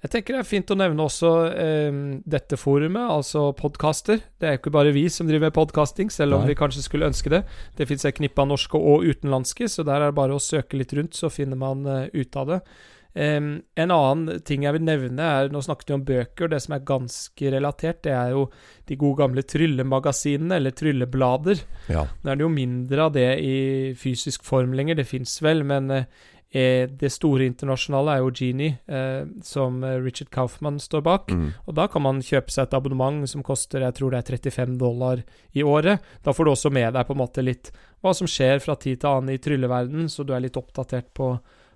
Jeg 0.05 0.13
tenker 0.13 0.37
det 0.37 0.41
er 0.43 0.49
fint 0.49 0.69
å 0.69 0.77
nevne 0.77 1.05
også 1.07 1.29
eh, 1.57 1.95
dette 2.29 2.59
forumet, 2.61 3.07
altså 3.09 3.47
podkaster. 3.57 4.21
Det 4.37 4.49
er 4.49 4.59
jo 4.59 4.61
ikke 4.61 4.73
bare 4.75 4.93
vi 4.93 5.07
som 5.09 5.25
driver 5.25 5.49
med 5.49 5.57
podkasting, 5.57 6.11
selv 6.13 6.37
om 6.37 6.45
Nei. 6.45 6.51
vi 6.53 6.59
kanskje 6.61 6.85
skulle 6.85 7.09
ønske 7.09 7.33
det. 7.33 7.41
Det 7.79 7.87
fins 7.89 8.05
et 8.05 8.19
knippe 8.19 8.45
av 8.45 8.51
norske 8.51 8.77
og 8.77 9.07
utenlandske, 9.09 9.65
så 9.73 9.81
der 9.81 10.03
er 10.03 10.13
det 10.13 10.19
bare 10.19 10.37
å 10.37 10.43
søke 10.45 10.77
litt 10.77 10.93
rundt, 10.93 11.17
så 11.17 11.33
finner 11.33 11.57
man 11.57 11.89
eh, 11.89 12.11
ut 12.21 12.37
av 12.37 12.53
det. 12.53 12.61
Em, 13.15 13.63
en 13.79 13.93
annen 13.95 14.41
ting 14.43 14.65
jeg 14.67 14.75
vil 14.75 14.83
nevne, 14.83 15.23
er 15.23 15.51
Nå 15.55 15.61
snakket 15.63 15.93
vi 15.93 15.95
om 15.95 16.05
bøker, 16.05 16.47
og 16.49 16.51
det 16.51 16.59
som 16.65 16.75
er 16.75 16.87
ganske 16.89 17.53
relatert, 17.55 18.01
det 18.03 18.11
er 18.11 18.33
jo 18.35 18.49
de 18.89 18.99
gode 18.99 19.21
gamle 19.23 19.45
tryllemagasinene, 19.47 20.59
eller 20.59 20.75
trylleblader. 20.75 21.63
Ja. 21.95 22.05
Nå 22.11 22.33
er 22.33 22.41
det 22.41 22.45
jo 22.45 22.53
mindre 22.53 23.07
av 23.07 23.15
det 23.15 23.29
i 23.39 23.57
fysisk 23.97 24.45
form 24.45 24.75
lenger, 24.75 24.99
det 24.99 25.07
fins 25.09 25.39
vel, 25.47 25.63
men 25.65 25.89
eh, 25.95 26.09
eh, 26.34 26.34
det 26.55 27.11
store 27.11 27.49
internasjonale 27.49 28.13
er 28.15 28.21
jo 28.23 28.31
Genie, 28.31 28.77
eh, 28.87 29.25
som 29.43 29.81
eh, 29.85 29.97
Richard 30.05 30.31
Kaufman 30.31 30.77
står 30.79 31.03
bak. 31.03 31.33
Mm. 31.35 31.49
Og 31.67 31.75
da 31.75 31.89
kan 31.91 32.05
man 32.07 32.21
kjøpe 32.23 32.55
seg 32.55 32.69
et 32.69 32.77
abonnement 32.79 33.25
som 33.31 33.43
koster 33.43 33.83
jeg 33.83 33.97
tror 33.99 34.15
det 34.15 34.21
er 34.23 34.37
35 34.39 34.79
dollar 34.79 35.25
i 35.59 35.65
året. 35.67 36.05
Da 36.23 36.33
får 36.37 36.45
du 36.47 36.53
også 36.55 36.71
med 36.75 36.95
deg 36.95 37.09
på 37.09 37.17
en 37.17 37.23
måte 37.25 37.43
litt 37.43 37.73
hva 38.05 38.13
som 38.15 38.29
skjer 38.31 38.61
fra 38.63 38.77
tid 38.79 39.01
til 39.03 39.11
annen 39.11 39.35
i 39.35 39.41
trylleverden, 39.43 40.07
så 40.13 40.23
du 40.29 40.35
er 40.37 40.45
litt 40.45 40.59
oppdatert 40.61 41.11
på, 41.17 41.33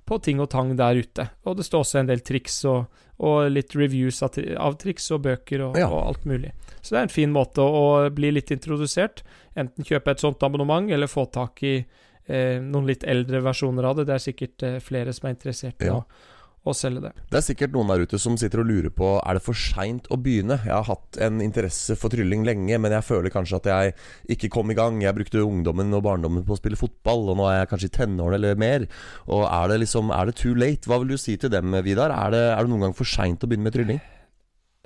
på 0.07 0.19
ting 0.23 0.41
og 0.45 0.51
tang 0.53 0.75
der 0.79 1.01
ute. 1.01 1.27
Og 1.49 1.57
det 1.59 1.67
står 1.67 1.83
også 1.87 2.03
en 2.03 2.11
del 2.11 2.21
triks 2.21 2.61
og, 2.69 2.85
og 3.25 3.49
litt 3.51 3.75
reviews 3.75 4.23
av, 4.23 4.37
av 4.61 4.77
triks 4.79 5.11
og 5.17 5.25
bøker 5.25 5.65
og, 5.71 5.79
Ja. 5.81 5.89
og 5.89 6.05
alt 6.13 6.27
mulig. 6.29 6.53
Så 6.83 6.93
det 6.95 7.01
er 7.01 7.07
en 7.09 7.17
fin 7.17 7.33
måte 7.35 7.65
å, 7.65 7.81
å 8.07 8.11
bli 8.15 8.31
litt 8.37 8.53
introdusert. 8.55 9.25
Enten 9.59 9.83
kjøpe 9.89 10.13
et 10.15 10.23
sånt 10.23 10.45
abonnement, 10.47 10.87
eller 10.93 11.11
få 11.11 11.25
tak 11.33 11.65
i 11.67 11.81
eh, 12.29 12.59
noen 12.63 12.87
litt 12.89 13.05
eldre 13.09 13.41
versjoner 13.45 13.85
av 13.91 13.97
det. 14.01 14.09
Det 14.09 14.15
er 14.19 14.27
sikkert 14.31 14.63
eh, 14.69 14.79
flere 14.85 15.13
som 15.17 15.29
er 15.29 15.35
interessert 15.37 15.83
i 15.83 15.89
Ja. 15.89 15.99
å, 16.01 16.35
å 16.69 16.75
selge 16.77 17.01
det. 17.07 17.13
Det 17.31 17.39
er 17.39 17.45
sikkert 17.47 17.73
noen 17.73 17.89
der 17.89 18.03
ute 18.05 18.19
som 18.21 18.35
sitter 18.37 18.61
og 18.61 18.67
lurer 18.69 18.91
på 18.93 19.07
Er 19.23 19.39
det 19.39 19.43
for 19.47 19.57
seint 19.57 20.09
å 20.13 20.19
begynne. 20.21 20.59
Jeg 20.67 20.75
har 20.75 20.85
hatt 20.91 21.17
en 21.25 21.41
interesse 21.41 21.97
for 21.97 22.13
trylling 22.13 22.43
lenge, 22.45 22.77
men 22.83 22.93
jeg 22.93 23.07
føler 23.07 23.33
kanskje 23.33 23.57
at 23.63 23.69
jeg 23.71 23.95
ikke 24.37 24.51
kom 24.53 24.71
i 24.71 24.77
gang. 24.77 25.01
Jeg 25.01 25.17
brukte 25.17 25.41
ungdommen 25.47 25.95
og 25.97 26.03
barndommen 26.05 26.45
på 26.45 26.53
å 26.57 26.61
spille 26.61 26.77
fotball, 26.77 27.31
og 27.33 27.39
nå 27.41 27.47
er 27.49 27.61
jeg 27.63 27.71
kanskje 27.73 27.89
i 27.93 27.97
tenårene 28.01 28.37
eller 28.43 28.61
mer. 28.61 28.85
Og 29.31 29.47
er 29.49 29.73
det 29.73 29.81
liksom 29.87 30.11
Er 30.13 30.27
det 30.29 30.37
too 30.43 30.53
late? 30.55 30.85
Hva 30.91 30.99
vil 31.01 31.15
du 31.15 31.17
si 31.17 31.37
til 31.41 31.51
dem, 31.55 31.73
Vidar? 31.87 32.13
Er 32.13 32.31
det, 32.37 32.45
er 32.53 32.61
det 32.67 32.73
noen 32.75 32.89
gang 32.89 32.97
for 32.99 33.09
seint 33.09 33.43
å 33.43 33.49
begynne 33.49 33.71
med 33.71 33.77
trylling? 33.79 34.01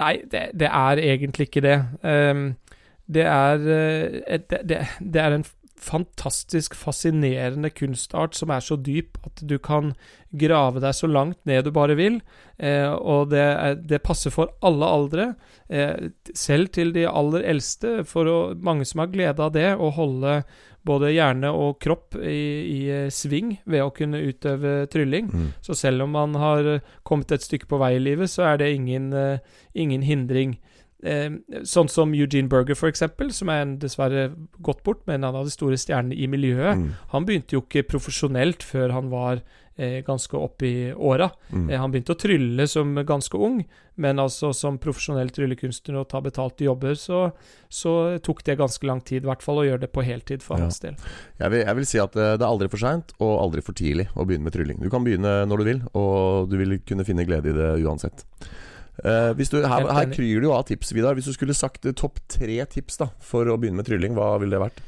Nei, 0.03 0.17
det, 0.31 0.51
det 0.59 0.69
er 0.71 0.99
egentlig 1.03 1.49
ikke 1.51 1.63
det. 1.63 1.77
Um, 2.03 2.47
det 3.13 3.27
er 3.29 3.67
eh, 3.71 4.39
det, 4.51 4.63
det, 4.71 4.79
det 5.01 5.21
er 5.21 5.35
en 5.37 5.45
fantastisk 5.83 6.77
fascinerende 6.79 7.71
kunstart 7.75 8.37
som 8.39 8.53
er 8.55 8.65
så 8.65 8.79
dyp 8.79 9.19
at 9.27 9.43
du 9.49 9.59
kan 9.63 9.93
grave 10.33 10.81
deg 10.81 10.97
så 10.97 11.11
langt 11.11 11.41
ned 11.49 11.67
du 11.67 11.73
bare 11.75 11.97
vil. 11.99 12.21
Eh, 12.59 12.89
og 12.89 13.33
det, 13.33 13.43
er, 13.43 13.79
det 13.79 14.03
passer 14.07 14.33
for 14.35 14.55
alle 14.65 14.89
aldre, 14.89 15.29
eh, 15.69 16.11
selv 16.35 16.73
til 16.73 16.95
de 16.97 17.07
aller 17.09 17.47
eldste. 17.55 18.01
For 18.09 18.29
å, 18.29 18.39
mange 18.55 18.87
som 18.89 19.05
har 19.05 19.13
glede 19.13 19.43
av 19.45 19.55
det, 19.57 19.69
å 19.77 19.93
holde 19.95 20.43
både 20.87 21.13
hjerne 21.15 21.53
og 21.55 21.79
kropp 21.83 22.17
i, 22.19 22.43
i 22.67 22.81
eh, 22.91 23.09
sving 23.15 23.57
ved 23.71 23.85
å 23.85 23.93
kunne 23.95 24.23
utøve 24.23 24.83
trylling. 24.93 25.31
Mm. 25.31 25.49
Så 25.63 25.77
selv 25.79 26.07
om 26.07 26.15
man 26.17 26.37
har 26.41 26.75
kommet 27.07 27.35
et 27.35 27.45
stykke 27.45 27.71
på 27.71 27.81
vei 27.83 27.95
i 27.99 28.03
livet, 28.03 28.33
så 28.33 28.53
er 28.53 28.63
det 28.63 28.73
ingen, 28.75 29.13
eh, 29.15 29.43
ingen 29.75 30.03
hindring. 30.07 30.59
Eh, 31.03 31.31
sånn 31.69 31.91
som 31.93 32.15
Eugene 32.15 32.49
Berger, 32.49 32.79
eksempel, 32.89 33.33
som 33.33 33.51
er 33.53 33.65
en 33.65 33.79
dessverre 33.83 34.31
gått 34.61 34.83
bort, 34.87 35.03
men 35.07 35.23
han 35.27 35.37
av 35.39 35.49
de 35.49 35.55
store 35.55 35.79
stjernene 35.81 36.17
i 36.17 36.29
miljøet. 36.31 36.79
Mm. 36.79 36.89
Han 37.15 37.27
begynte 37.29 37.57
jo 37.59 37.65
ikke 37.65 37.87
profesjonelt 37.91 38.63
før 38.67 38.95
han 38.97 39.11
var 39.13 39.43
eh, 39.77 40.01
ganske 40.07 40.37
opp 40.37 40.63
i 40.63 40.93
åra. 40.93 41.31
Mm. 41.51 41.71
Eh, 41.71 41.79
han 41.81 41.93
begynte 41.93 42.15
å 42.15 42.21
trylle 42.21 42.67
som 42.71 42.95
ganske 43.09 43.39
ung, 43.39 43.63
men 44.01 44.19
altså 44.23 44.53
som 44.57 44.79
profesjonell 44.81 45.31
tryllekunstner 45.35 45.99
og 46.01 46.09
ta 46.09 46.21
betalte 46.25 46.65
jobber, 46.65 46.95
så, 46.99 47.27
så 47.69 48.19
tok 48.25 48.45
det 48.47 48.59
ganske 48.61 48.87
lang 48.89 49.03
tid, 49.05 49.25
i 49.25 49.31
hvert 49.31 49.45
fall 49.45 49.63
å 49.63 49.67
gjøre 49.67 49.85
det 49.85 49.93
på 49.93 50.05
heltid 50.07 50.45
for 50.45 50.57
Ja. 50.59 50.69
hans 50.69 50.81
del. 50.81 50.97
Jeg 51.39 51.51
vil, 51.53 51.65
jeg 51.67 51.77
vil 51.81 51.89
si 51.89 52.03
at 52.03 52.17
eh, 52.17 52.35
det 52.37 52.45
er 52.47 52.51
aldri 52.51 52.71
for 52.73 52.83
seint 52.83 53.15
og 53.19 53.39
aldri 53.43 53.65
for 53.65 53.77
tidlig 53.77 54.09
å 54.17 54.27
begynne 54.27 54.49
med 54.49 54.57
trylling. 54.57 54.83
Du 54.83 54.91
kan 54.93 55.05
begynne 55.05 55.43
når 55.49 55.59
du 55.63 55.65
vil, 55.65 55.83
og 55.95 56.51
du 56.53 56.57
vil 56.61 56.79
kunne 56.89 57.05
finne 57.09 57.27
glede 57.29 57.53
i 57.53 57.57
det 57.57 57.73
uansett. 57.85 58.27
Hvis 59.01 59.51
du, 59.53 59.63
her, 59.65 59.89
her 59.89 60.11
kryr 60.13 60.43
det 60.43 60.47
jo 60.47 60.55
av 60.55 60.67
tips, 60.69 60.93
Vidar. 60.95 61.17
Hvis 61.17 61.31
du 61.31 61.37
skulle 61.37 61.57
sagt 61.57 61.87
eh, 61.89 61.97
topp 61.97 62.21
tre 62.31 62.61
tips 62.71 63.01
da 63.01 63.11
for 63.25 63.49
å 63.49 63.59
begynne 63.61 63.81
med 63.81 63.89
trylling, 63.89 64.17
hva 64.19 64.35
ville 64.43 64.57
det 64.57 64.67
vært? 64.67 64.83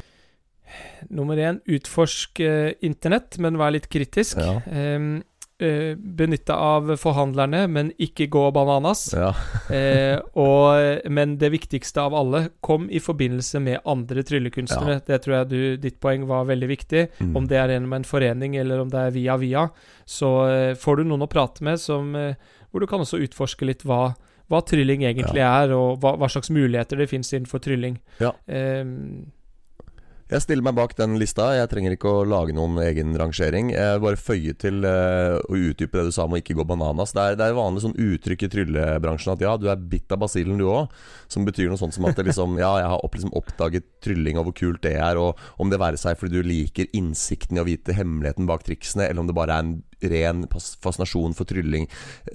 Nummer 1.15 1.39
én, 1.39 1.61
utforsk 1.71 2.41
uh, 2.43 2.73
internett, 2.85 3.39
men 3.43 3.61
vær 3.61 3.75
litt 3.75 3.87
kritisk. 3.93 4.41
Ja. 4.41 4.59
Um, 4.67 5.23
uh, 5.63 5.93
benytte 5.95 6.57
av 6.57 6.91
forhandlerne, 6.99 7.61
men 7.71 7.93
ikke 8.03 8.27
gå 8.33 8.43
bananas. 8.57 9.07
Ja. 9.15 9.31
Og, 10.45 11.05
men 11.15 11.37
det 11.41 11.53
viktigste 11.55 12.03
av 12.03 12.17
alle, 12.19 12.49
kom 12.65 12.89
i 12.91 13.03
forbindelse 13.03 13.63
med 13.63 13.85
andre 13.89 14.25
tryllekunstnere. 14.27 14.99
Det 15.07 15.21
tror 15.23 15.37
jeg 15.39 15.53
du, 15.53 15.61
ditt 15.85 16.01
poeng 16.03 16.27
var 16.31 16.49
veldig 16.51 16.73
viktig. 16.73 17.07
Mm. 17.21 17.37
Om 17.39 17.49
det 17.53 17.61
er 17.61 17.77
gjennom 17.77 17.97
en 18.01 18.09
forening 18.09 18.59
eller 18.61 18.83
om 18.83 18.91
det 18.93 19.07
er 19.07 19.15
via 19.15 19.39
via, 19.41 19.69
så 20.05 20.35
får 20.81 21.01
du 21.01 21.07
noen 21.07 21.25
å 21.25 21.31
prate 21.31 21.65
med 21.65 21.81
som, 21.81 22.13
hvor 22.75 22.83
du 22.83 22.90
kan 22.90 23.04
også 23.04 23.23
utforske 23.23 23.69
litt 23.71 23.87
hva, 23.87 24.16
hva 24.50 24.61
trylling 24.66 25.07
egentlig 25.07 25.47
er, 25.47 25.71
og 25.78 26.02
hva, 26.02 26.16
hva 26.19 26.26
slags 26.33 26.50
muligheter 26.50 26.99
det 26.99 27.07
finnes 27.12 27.31
innenfor 27.31 27.62
trylling. 27.62 28.00
Ja. 28.19 28.35
Um, 28.50 29.31
Jeg 30.33 30.40
stiller 30.40 30.64
meg 30.64 30.75
bak 30.75 30.95
den 30.99 31.14
lista. 31.21 31.50
Jeg 31.54 31.69
trenger 31.71 31.95
ikke 31.95 32.11
å 32.11 32.25
lage 32.26 32.54
noen 32.57 32.81
egen 32.83 33.12
rangering. 33.21 33.69
Jeg 33.71 34.00
bare 34.02 34.19
føye 34.19 34.54
til 34.59 34.83
uh, 34.83 35.37
å 35.47 35.59
utdype 35.69 36.00
det 36.00 36.09
du 36.09 36.14
sa 36.16 36.25
om 36.25 36.35
å 36.35 36.40
ikke 36.40 36.57
gå 36.59 36.64
bananas. 36.66 37.12
Det 37.14 37.23
er, 37.23 37.38
det 37.38 37.47
er 37.47 37.59
vanlig 37.61 37.85
sånn 37.85 37.95
uttrykk 38.00 38.47
i 38.47 38.50
tryllebransjen 38.57 39.35
at 39.37 39.45
ja, 39.45 39.54
du 39.61 39.69
er 39.71 39.87
bitt 39.93 40.11
av 40.16 40.25
basillen 40.25 40.59
du 40.59 40.64
òg. 40.66 40.90
Som 41.31 41.47
betyr 41.47 41.71
noe 41.71 41.78
sånt 41.78 41.95
som 41.95 42.09
at 42.09 42.19
det 42.19 42.26
liksom, 42.31 42.59
ja, 42.59 42.73
jeg 42.81 42.90
har 42.90 43.04
opp, 43.04 43.14
liksom 43.14 43.37
oppdaget 43.37 43.87
trylling 44.02 44.40
og 44.40 44.49
hvor 44.49 44.59
kult 44.64 44.83
det 44.88 44.97
er. 44.97 45.21
Og 45.21 45.38
om 45.62 45.71
det 45.71 45.78
være 45.85 46.00
seg 46.00 46.19
fordi 46.19 46.40
du 46.40 46.50
liker 46.50 46.90
innsikten 46.97 47.61
i 47.61 47.62
å 47.62 47.69
vite 47.69 47.95
hemmeligheten 47.95 48.50
bak 48.50 48.66
triksene, 48.66 49.07
eller 49.07 49.23
om 49.23 49.31
det 49.31 49.37
bare 49.38 49.61
er 49.61 49.69
en 49.69 49.76
ren 50.13 50.45
fascinasjon 50.51 51.37
for 51.37 51.49
trylling 51.49 51.89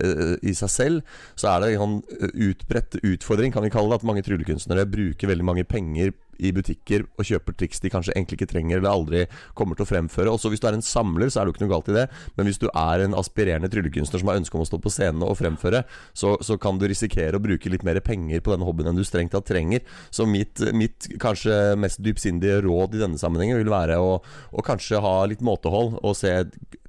uh, 0.03 0.35
i 0.41 0.55
seg 0.57 0.73
selv, 0.73 1.19
så 1.39 1.53
er 1.53 1.61
det 1.61 1.73
en 1.73 1.83
sånn 1.83 1.99
eh, 2.19 2.33
utbredt 2.49 2.99
utfordring, 3.01 3.53
kan 3.53 3.65
vi 3.65 3.71
kalle 3.73 3.93
det, 3.93 4.01
at 4.01 4.07
mange 4.07 4.23
tryllekunstnere 4.25 4.87
bruker 4.89 5.31
veldig 5.31 5.47
mange 5.47 5.67
penger 5.69 6.13
i 6.39 6.51
butikker 6.55 7.05
og 7.19 7.27
kjøper 7.27 7.57
triks 7.59 7.81
de 7.83 7.91
kanskje 7.93 8.15
egentlig 8.15 8.39
ikke 8.39 8.49
trenger 8.53 8.79
eller 8.79 8.91
aldri 8.91 9.23
kommer 9.57 9.77
til 9.77 9.85
å 9.85 9.89
fremføre. 9.89 10.31
Også 10.31 10.51
hvis 10.51 10.63
du 10.63 10.67
er 10.69 10.77
en 10.77 10.85
samler, 10.85 11.29
så 11.29 11.41
er 11.41 11.45
det 11.45 11.53
jo 11.53 11.57
ikke 11.57 11.65
noe 11.65 11.73
galt 11.73 11.91
i 11.91 11.97
det, 11.97 12.05
men 12.37 12.49
hvis 12.49 12.61
du 12.61 12.67
er 12.69 13.05
en 13.05 13.17
aspirerende 13.19 13.71
tryllekunstner 13.71 14.21
som 14.21 14.31
har 14.31 14.39
ønske 14.39 14.57
om 14.57 14.65
å 14.65 14.69
stå 14.69 14.81
på 14.83 14.93
scenen 14.93 15.25
og 15.27 15.37
fremføre, 15.39 15.83
så, 16.13 16.35
så 16.45 16.59
kan 16.61 16.79
du 16.79 16.87
risikere 16.89 17.37
å 17.37 17.43
bruke 17.43 17.71
litt 17.71 17.85
mer 17.87 18.01
penger 18.05 18.43
på 18.43 18.53
denne 18.53 18.67
hobbyen 18.67 18.91
enn 18.91 18.99
du 18.99 19.05
strengt 19.07 19.35
tatt 19.35 19.47
trenger. 19.49 19.85
Så 20.13 20.27
mitt, 20.29 20.63
mitt 20.75 21.09
kanskje 21.21 21.75
mest 21.79 22.01
dypsindige 22.05 22.61
råd 22.65 22.97
i 22.97 23.03
denne 23.03 23.19
sammenhengen 23.21 23.59
vil 23.59 23.73
være 23.73 23.99
å, 24.01 24.17
å 24.51 24.65
kanskje 24.65 25.01
ha 25.03 25.15
litt 25.29 25.43
måtehold 25.45 25.99
og 25.99 26.17
se 26.17 26.33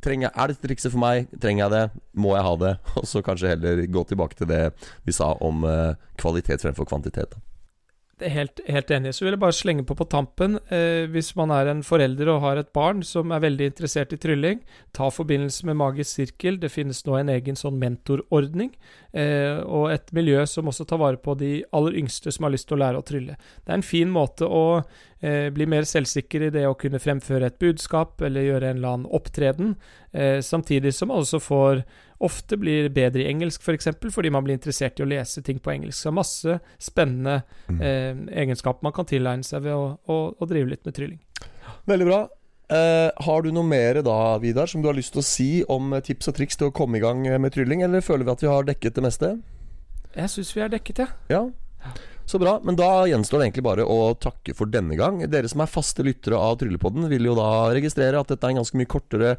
trenger, 0.01 0.31
Er 0.35 0.51
dette 0.51 0.65
trikset 0.65 0.93
for 0.95 1.03
meg? 1.03 1.29
Trenger 1.41 1.67
jeg 1.67 1.75
det? 1.75 2.03
Må 2.21 2.35
jeg 2.37 2.47
ha 2.47 2.57
det? 2.61 2.73
Og 3.01 3.07
så 3.09 3.23
kanskje 3.25 3.53
heller 3.55 3.85
gå 3.87 4.05
tilbake 4.09 4.39
til 4.39 4.51
det 4.51 4.63
vi 5.05 5.15
sa 5.17 5.35
om 5.45 5.65
eh, 5.69 5.99
kvalitet 6.21 6.65
fremfor 6.65 6.89
kvantitet. 6.89 7.37
Helt, 8.21 8.61
helt 8.69 8.91
enig. 8.93 9.15
Så 9.17 9.25
vil 9.25 9.33
jeg 9.33 9.41
bare 9.41 9.57
slenge 9.57 9.85
på 9.89 9.95
på 9.97 10.07
tampen. 10.13 10.59
Eh, 10.69 11.07
hvis 11.09 11.33
man 11.39 11.53
er 11.55 11.71
en 11.71 11.81
forelder 11.87 12.29
og 12.29 12.43
har 12.45 12.61
et 12.61 12.73
barn 12.77 13.01
som 13.07 13.33
er 13.33 13.41
veldig 13.41 13.71
interessert 13.71 14.13
i 14.13 14.19
trylling, 14.21 14.61
ta 14.93 15.09
forbindelse 15.09 15.65
med 15.69 15.79
Magisk 15.81 16.19
sirkel. 16.19 16.59
Det 16.61 16.73
finnes 16.73 17.01
nå 17.07 17.17
en 17.17 17.33
egen 17.33 17.57
sånn 17.57 17.79
mentorordning. 17.81 18.75
Eh, 19.17 19.63
og 19.65 19.89
et 19.95 20.13
miljø 20.13 20.45
som 20.47 20.69
også 20.69 20.85
tar 20.87 21.01
vare 21.01 21.21
på 21.23 21.35
de 21.41 21.63
aller 21.73 21.97
yngste 22.03 22.33
som 22.35 22.45
har 22.45 22.53
lyst 22.53 22.69
til 22.69 22.77
å 22.77 22.83
lære 22.85 23.01
å 23.01 23.07
trylle. 23.09 23.39
Det 23.65 23.73
er 23.73 23.81
en 23.81 23.87
fin 23.87 24.13
måte 24.13 24.45
å 24.45 24.83
eh, 25.23 25.49
bli 25.55 25.67
mer 25.71 25.89
selvsikker 25.89 26.47
i 26.47 26.53
det 26.55 26.67
å 26.69 26.77
kunne 26.79 27.01
fremføre 27.01 27.49
et 27.49 27.59
budskap 27.63 28.21
eller 28.27 28.51
gjøre 28.51 28.71
en 28.71 28.83
eller 28.83 28.95
annen 28.95 29.11
opptreden, 29.17 29.75
eh, 30.13 30.41
samtidig 30.45 30.95
som 30.95 31.11
man 31.11 31.23
også 31.25 31.41
får 31.43 31.83
ofte 32.21 32.59
blir 32.61 32.91
bedre 32.93 33.25
i 33.25 33.31
engelsk, 33.31 33.63
f.eks., 33.63 33.67
for 33.67 33.79
eksempel, 33.79 34.13
fordi 34.13 34.33
man 34.33 34.45
blir 34.45 34.59
interessert 34.59 35.01
i 35.01 35.05
å 35.05 35.09
lese 35.09 35.43
ting 35.43 35.61
på 35.63 35.73
engelsk. 35.73 36.03
Så 36.03 36.13
masse 36.13 36.59
spennende 36.81 37.41
eh, 37.79 38.13
egenskaper 38.43 38.85
man 38.85 38.97
kan 38.97 39.09
tilegne 39.09 39.47
seg 39.47 39.65
ved 39.65 39.73
å, 39.77 39.95
å, 40.05 40.21
å 40.37 40.51
drive 40.51 40.75
litt 40.75 40.85
med 40.85 40.97
trylling. 40.99 41.23
Veldig 41.89 42.11
bra. 42.11 42.21
Eh, 42.71 43.11
har 43.25 43.43
du 43.43 43.51
noe 43.51 43.67
mer 43.67 43.99
da, 44.07 44.39
Vidar, 44.39 44.69
som 44.71 44.83
du 44.83 44.87
har 44.87 44.95
lyst 44.95 45.11
til 45.17 45.25
å 45.25 45.27
si 45.27 45.49
om 45.67 45.91
eh, 45.97 46.05
tips 46.07 46.31
og 46.31 46.37
triks 46.37 46.61
til 46.61 46.69
å 46.69 46.75
komme 46.75 47.01
i 47.01 47.03
gang 47.03 47.25
eh, 47.27 47.41
med 47.43 47.51
trylling, 47.57 47.83
eller 47.83 48.05
føler 48.05 48.29
vi 48.29 48.35
at 48.37 48.45
vi 48.45 48.51
har 48.53 48.69
dekket 48.69 48.95
det 48.95 49.05
meste? 49.09 49.31
Jeg 50.15 50.31
syns 50.31 50.53
vi 50.55 50.63
er 50.63 50.71
dekket, 50.71 51.03
jeg. 51.03 51.17
Ja. 51.33 51.43
Så 52.31 52.39
bra. 52.39 52.61
Men 52.63 52.77
da 52.79 53.09
gjenstår 53.11 53.41
det 53.41 53.47
egentlig 53.49 53.65
bare 53.67 53.85
å 53.91 54.13
takke 54.23 54.53
for 54.55 54.71
denne 54.71 54.95
gang. 54.95 55.17
Dere 55.33 55.49
som 55.51 55.65
er 55.65 55.71
faste 55.71 56.05
lyttere 56.07 56.39
av 56.39 56.61
Tryllepodden, 56.61 57.09
vil 57.11 57.27
jo 57.27 57.35
da 57.35 57.73
registrere 57.75 58.21
at 58.21 58.31
dette 58.31 58.47
er 58.47 58.55
en 58.55 58.61
ganske 58.61 58.79
mye 58.79 58.91
kortere 58.93 59.33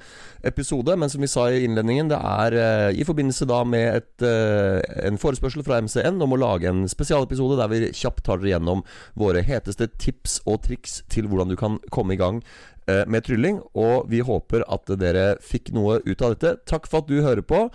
episode. 0.44 0.98
Men 1.00 1.14
som 1.14 1.24
vi 1.24 1.30
sa 1.32 1.46
i 1.48 1.62
innledningen, 1.64 2.12
det 2.12 2.20
er 2.20 2.58
eh, 2.60 3.00
i 3.00 3.08
forbindelse 3.08 3.48
da 3.48 3.62
med 3.64 4.02
et, 4.02 4.28
eh, 4.28 4.82
en 5.08 5.22
forespørsel 5.22 5.64
fra 5.64 5.80
MCN 5.80 6.20
om 6.20 6.36
å 6.36 6.42
lage 6.44 6.68
en 6.68 6.84
spesialepisode 6.92 7.62
der 7.62 7.72
vi 7.72 7.94
kjapt 7.96 8.26
tar 8.28 8.44
dere 8.44 8.58
gjennom 8.58 8.84
våre 9.16 9.48
heteste 9.48 9.88
tips 9.96 10.42
og 10.44 10.66
triks 10.68 11.00
til 11.16 11.32
hvordan 11.32 11.56
du 11.56 11.56
kan 11.64 11.80
komme 11.96 12.18
i 12.18 12.20
gang 12.20 12.44
eh, 12.92 13.06
med 13.08 13.24
trylling. 13.24 13.64
Og 13.72 14.10
vi 14.12 14.20
håper 14.20 14.68
at 14.68 14.92
dere 15.00 15.38
fikk 15.40 15.72
noe 15.78 16.02
ut 16.04 16.20
av 16.20 16.36
dette. 16.36 16.58
Takk 16.68 16.92
for 16.92 17.06
at 17.06 17.14
du 17.14 17.22
hører 17.24 17.46
på, 17.48 17.70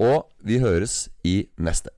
og 0.00 0.22
vi 0.40 0.64
høres 0.64 1.02
i 1.28 1.42
neste. 1.60 1.92